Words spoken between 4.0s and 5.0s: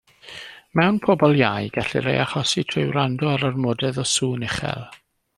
o sŵn uchel.